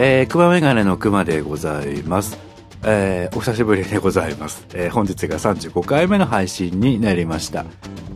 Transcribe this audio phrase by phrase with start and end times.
[0.00, 2.38] えー、熊メガネの熊でございます。
[2.84, 4.64] えー、お久しぶりでございます。
[4.72, 7.64] えー、本日が35回目の配信になりました。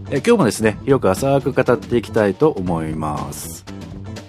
[0.09, 3.65] えー、今日もですね、広く浅く語っていきたいと思います。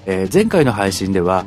[0.05, 1.45] え、前回の配信では、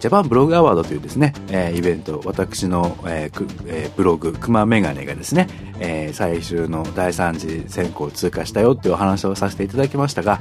[0.00, 5.48] ジャパンブログアワードというですね、えー、イベント、私の、えーえー、ブログ、熊メガネがですね、
[5.80, 10.40] えー、最終の第3次選考を通過したよっていうお話をさせていただきましたが、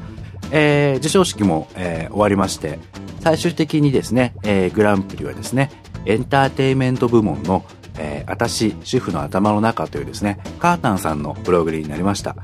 [0.51, 2.79] えー、授賞式も、えー、終わりまして、
[3.21, 5.71] 最終的にですね、えー、グランプリはですね、
[6.05, 7.65] エンターテイメント部門の、
[7.97, 12.35] えー、私、主婦の頭の中というですね、カータンさんのブログになりました。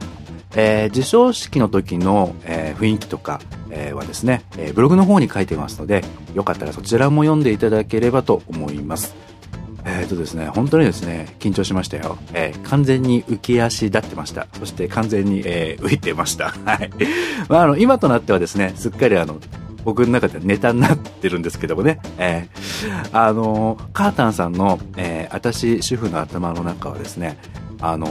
[0.55, 6.03] えー、授賞式の時の、えー、雰囲気とか、えー、はですね、えー、ブログの方に書いてますので、
[6.33, 9.15] よかったらそちらも読んでいただければと思います。
[9.85, 12.17] えっ、ー、とですね、本当にですね、緊張しましたよ。
[12.33, 14.47] えー、完全に浮き足立ってました。
[14.57, 16.53] そして完全に、えー、浮いてました。
[16.65, 16.89] はい。
[17.49, 19.39] まあ、あの、今となってはですね、すっかりあの、
[19.83, 27.37] 僕の中でネタになってるんですけどもね、えー、あのー、カータンさんの、えー、私主婦の頭の中はですね、
[27.85, 28.07] あの、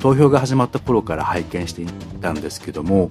[0.00, 1.86] 投票が始まった頃から拝見してい
[2.20, 3.08] たんですけども、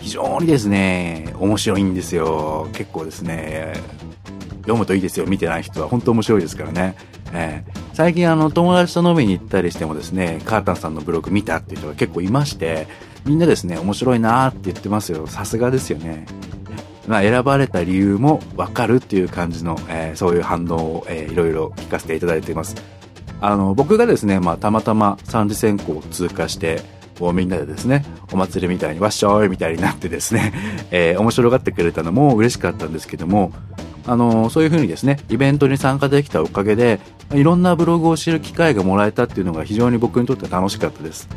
[0.00, 2.68] 非常にですね、面白いんですよ。
[2.72, 3.74] 結構ですね、
[4.62, 5.88] 読むといいですよ、見てない人は。
[5.88, 6.96] 本当面白いですからね。
[7.34, 12.88] えー、最近あの、友達と飲みに行ったりしてもですね、カータンさんのブログ見たっていう人が結構いまして、
[13.26, 15.26] みんなですね、面白いなーって言ってますよ。
[15.26, 16.24] さすがですよね。
[17.06, 23.01] まあ、選ばれた理由もわかるっていう感じの、えー、そういう反応を、えー、いろいろ聞かせていただいています。
[23.42, 26.80] あの、僕がですね、まあ、たまたま三次選考を通過して、
[27.18, 30.54] こうみんなでですね、お祭りみたいにわっしょーいみたいになってですね、
[30.92, 33.52] えー、面白がってくれたのも嬉しかったんですけども、
[34.06, 37.00] あの、そういうふうにですね、イベントに参加できたおかげで、
[37.34, 41.28] いろんなブログを知る機会がもらえたっていうのが非常に僕にとって楽しかったです。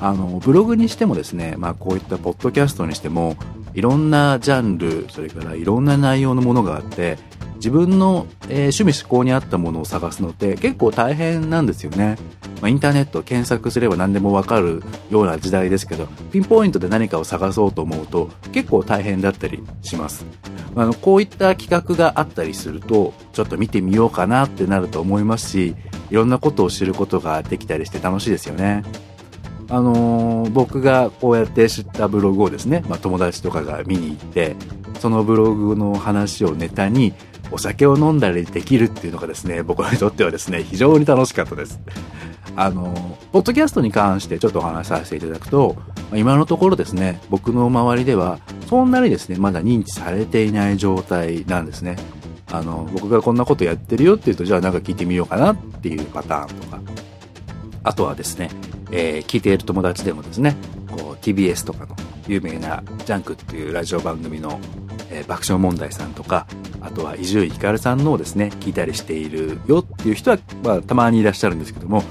[0.00, 3.36] あの、ブログにしてもですね、まあこういったポッドキャストにしても、
[3.74, 7.18] いろんなジャンル、それからいろんな内容のものがあって、
[7.62, 12.18] 自分の、えー、趣味思考に合ったものを探すのって結構大変なんですよね。
[12.60, 20.26] まあ、インターネット検索すれば何でもわかるような時代ですけど、ピンポイントで何かを探そうと思うと結構大変だったりします。
[20.74, 25.76] あの、こういった企画があったりすると、ちょっと見てみようかなってなると思いますし、
[26.10, 28.82] いろんなことを知ることができたりして楽しいですよね。
[29.68, 34.56] あのー、僕がこうやって知ったブログをですね、まあ、友達とかが見に行って、
[34.98, 37.14] そのブログの話をネタに
[37.52, 41.80] お酒を飲んだりできるっていうのがですね、僕にとってはですね、非常に楽しかったです。
[42.56, 45.76] あの、ポッドキャストに関してちょっとお話しさせていただくと、
[46.14, 51.96] 今のところですね、僕の周りでは、そんなにですね、まだ認知されていない状態なんですね。
[52.50, 56.80] あの、僕がこんなことやってるよって言うと、じゃあなんか聞いてみようかなっていうパターンとか。
[57.84, 58.50] あとはですね、
[58.90, 60.56] えー、聞いている友達でもですね、
[60.90, 61.96] こう TBS とかの
[62.28, 64.60] 有名なジャンクっていうラジオ番組の、
[65.10, 66.46] えー、爆笑問題さんとか、
[66.82, 72.02] あとは伊集院光さんのをですね、聞いたりしているよっていう人は、まあ、たまにいらっしゃるんですけども、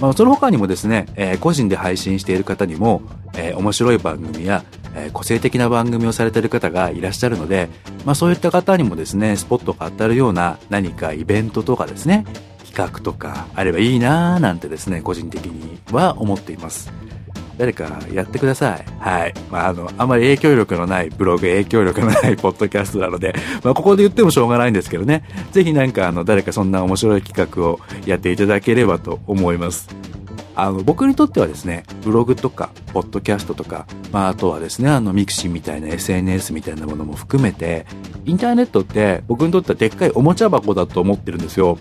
[0.00, 3.02] まあ、その他にもですね、えー、個人で配信している方にも、
[3.34, 7.68] えー、面白い番組や、えー、個性的な番組をされている方がいらっしゃるので、
[8.04, 12.24] まあ、そういった方にもですね、スポットが当たるような何かイベントとかですね、
[12.64, 16.92] 企画とかあればいいなーなんてですね、個人的には思っています。
[17.58, 18.84] 誰かやってください。
[18.98, 19.34] はい。
[19.50, 25.22] まあ、あの、あまり影響力のないブログ、影響力のない ポッドキャストなので、まあ、ここで言ってもしょうがないんですけどね。
[25.52, 29.88] ぜひなんか、あの、誰かそんな面白い企画をやっていただければと思います。
[30.54, 37.86] あの、僕にとってはですね、ブログとか、ポッドキャストとか、まあ、あとはですね、あの、 mixi みたいな SNS みたいなものも含めて、
[38.24, 41.78] インターネットって僕にとってはでっかいおもちゃ箱だと思ってるんですよ。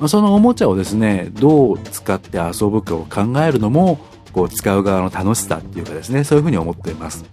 [0.00, 4.00] まそのおもちゃをですね、どう使って遊ぶかを考えるのも、
[4.32, 7.24] こう使う側の楽しさっていうかですね、そういうふうに思っています。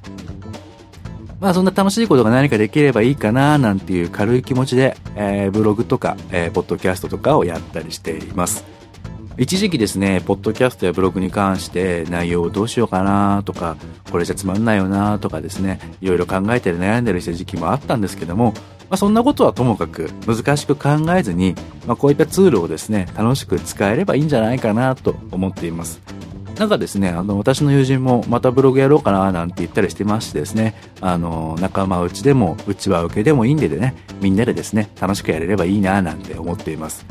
[1.40, 8.66] まあそんな楽しいことが何かできればいいかななんていう軽い気持ちで、えー、ブログとか、えー、ポッドキャストとかをやったりしています。
[9.38, 13.78] 一時期ですね、ポッドキャストやブログに関して内容をどうしようかなとか、
[14.12, 18.54] これじゃつまんないよなとかですね、いろいろ考えて悩んでるした時期もあったんですけども、
[18.90, 21.56] まあ、そんなことはともかく難しく考えずに、
[21.88, 26.02] まあ、こういったツールをですね、楽しく使えればいいんじゃないかなと思っています。
[26.60, 37.06] なんかですね、あの、私の友人もまたブログやろうかななんて言ったりしてましてですね、あの、仲間内でも、内輪受けでもいいんででね、みんなでですね、楽しくやれればいいななんて思っています。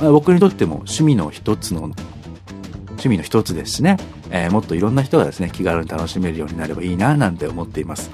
[0.00, 3.98] まあ、僕にとっても趣味の一つの、趣味の一つですしね、
[4.30, 8.10] えー、もっといろんな人がですね、気軽に楽しめるようになればいいななんて思っています。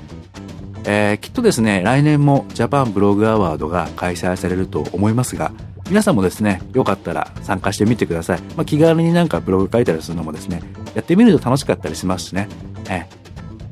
[0.84, 5.50] えー、きっとですね、来年もジャパンブログアワードが開催されると思いますが、
[5.88, 8.40] 皆さんもですね、よかったら参加してみてください。
[8.56, 10.62] まあ、気軽になんかブログ書いたりするのもですね、
[10.94, 12.48] やってみると楽しかったりしますしね。
[12.88, 13.06] え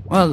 [0.09, 0.29] まあ、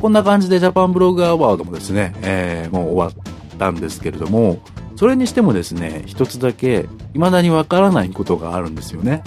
[0.00, 4.60] こんな感じでジャパンブログアワードもですね、えー、もう終わったんですけれども、
[4.96, 9.22] それにしてもですね、一つだけ未だにわからないことがあるんですよね。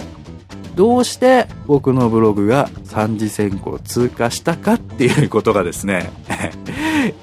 [0.74, 6.10] どうして僕のブログが三次選考通過したかっていうことがですね、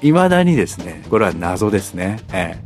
[0.02, 2.18] 未だにですね、これは謎ですね。
[2.32, 2.56] え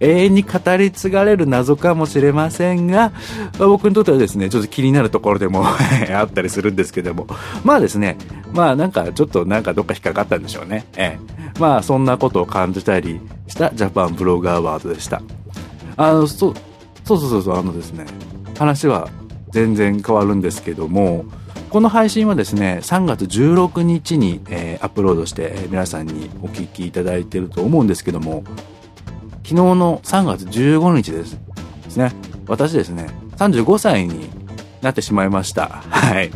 [0.00, 3.12] 永遠に語り継がれる謎かもしれませんが、
[3.58, 5.64] まあ、僕にとってはですね、ちょっと気になるところでも
[6.14, 7.26] あったりするんですけども、
[7.64, 8.16] まあですね、
[8.52, 10.84] まあなんかちょっとなんかどっか引っかかったんでしょうね。
[10.96, 15.20] ええ、まあそんなことを感じたりしたジャパンブログアワードでした。
[15.96, 16.54] あの、そ、
[17.04, 18.06] そうそうそうそう、あのですね、
[18.58, 19.08] 話は
[19.50, 21.24] 全然変わるんですけども、
[21.70, 28.42] この配信はですね、3月16日に、えー、アップロードして、えー、皆さんにお聞きいただいてると思うんですけども、
[29.48, 31.38] 昨日の3月15日です。
[31.84, 32.12] ですね。
[32.46, 33.08] 私ですね、
[33.38, 34.28] 35歳に
[34.82, 35.68] なってしまいました。
[35.88, 36.30] はい。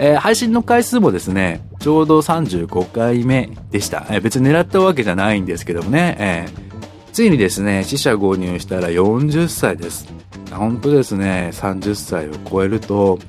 [0.00, 4.04] えー、配信の回数もですね、ちょうど35回目でした。
[4.10, 10.08] えー、別に狙ったわけじゃないんですけどもね、えー、ついにですね、死者購入したら40歳です。
[10.50, 13.20] 本当ですね、30歳を超えると、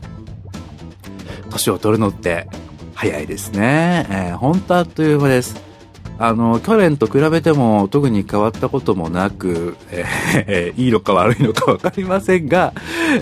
[1.52, 2.48] 年を取るのって
[2.96, 4.08] 早いですね。
[4.10, 5.71] えー、本当あっという間です。
[6.24, 12.74] あの、去年と比べても特に変わったこともなく、え ー、いいのか悪いのかわかりませんが、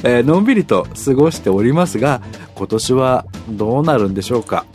[0.03, 2.21] えー、のんびりと過ごしておりますが、
[2.55, 4.65] 今年はどうなるんでしょうか？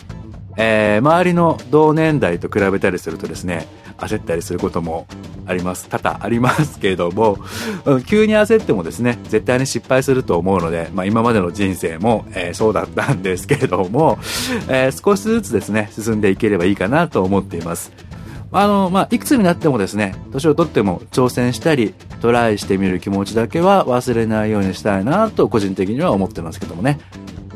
[0.57, 3.67] えー、周りの同年代と比べたりするとですね、
[3.99, 5.07] 焦ったりすることも
[5.47, 5.89] あります。
[5.91, 7.37] 多々ありますけれども、
[8.07, 14.19] 急に焦ってもですね、絶対に失敗すると思うので、まあ今までの人生も、えー、そうだったんですけれども、
[14.69, 17.93] えー、少しずつですね、進んでいければいいかなと思っています。
[18.55, 27.01] あの、まあ、いくつになってもですね、年をとっても挑戦したり、トライしてみる気持ちだけは忘れないようにしたいなと個人的には思ってますけどもね。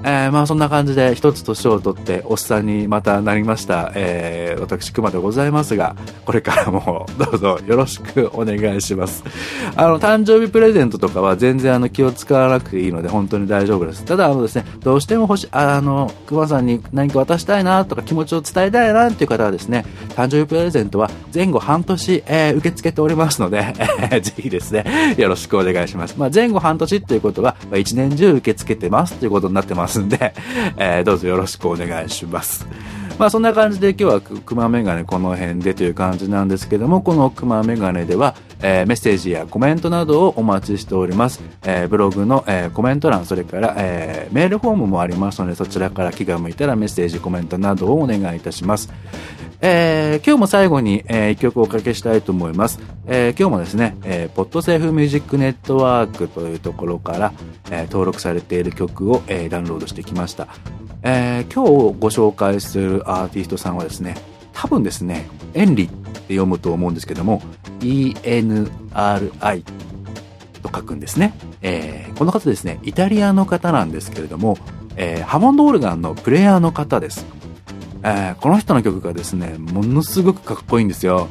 [0.05, 9.25] えー、まあそんな感じで一つ年を取っておっさんにまたなりました、えー、私熊でございますが、これからも どうぞよろしくお願いします。
[9.77, 14.05] あの、誕生日プレゼントとかは全然あの気を使わなくていいので本当に大丈夫です。
[14.05, 19.85] ただあのですね、どうしても欲し、あの、熊さんに何か渡したいなとか気持ちを伝えたいなっていう方はですね、
[20.15, 23.59] 誕生日プレゼントは前後半年、えー、受け付けておりますので、
[24.11, 26.15] えー、ぜひですね、よろしくお願いします。
[26.17, 30.35] まあ前後半年っていうことは、まあ、一年中受け付けてますということになってますますんで、
[30.77, 32.67] えー、どうぞよろしくお願いします。
[33.19, 41.41] まあそんな感じで今日は熊メガネこの辺でという感じなんですけども、この熊メガネでは、えー、メッセージやコメントなどをお待ちしております。
[41.65, 48.93] えー、ブログの、えー、コメント欄、それから、えー、メールフォームもありますので、そちらから気が向いたらメッセージ、コメントなどをお願いいたします。
[49.61, 52.79] えー、今日も最後に、えー、一曲おかけしたいと思います。
[53.07, 57.33] えー、今日もですね、えー、ポッドセーフミュージックネットワークというところから、
[57.71, 60.47] えー、登録されている曲を、えー、ダウンロードしてきました。
[61.03, 64.17] えー、今日ご紹介するアーティストさんはですね、
[64.53, 67.43] 多分ですね、エンリって読むと思うんですけども、
[67.81, 69.63] ENRI
[70.63, 71.35] と書くんですね。
[71.63, 74.59] えー、この方ですね、イタリアの方なんですけれども、
[74.97, 77.27] えー、ハモンドオルガンのプレイヤーの方です。
[78.03, 81.29] えー、この人の曲がですね、ものすごくかっこいいんですよ。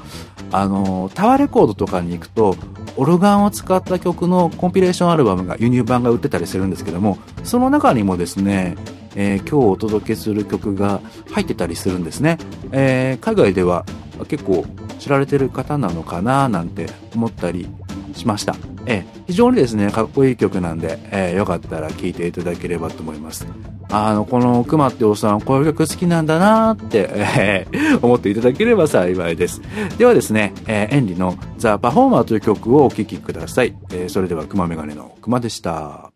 [0.51, 2.55] あの、タワーレコードとかに行くと、
[2.95, 8.75] オルガンを使った曲のコンピレーションアルバムが、輸入版が売ってたりするんですけども、その中にもですね、
[9.15, 12.37] えー、今日お届けする曲が入ってたりするんですね。
[12.71, 13.85] えー、海外では
[14.27, 14.65] 結構
[14.99, 17.67] 知られてる方なのかななんて思ったり
[18.13, 18.55] しました。
[18.85, 23.45] え、非常にですね、かっこいい曲なんで、えー、よかったら聴いていただければと思います。
[23.89, 29.61] あの、この熊っておっさん、こういう曲好きなんだなって、えー、 思っていただければ幸いです。
[29.97, 33.75] ではですね、えー、エンリのザ・パフォーマーという曲をお聴きください。
[33.91, 36.11] えー、それでは熊メガネの熊でした。